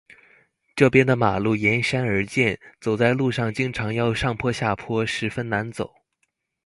[0.75, 5.93] 这边的马路沿山而建，走在路上经常要上坡下坡，十分难走。